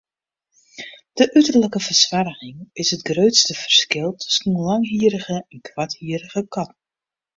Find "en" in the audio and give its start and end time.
5.53-5.59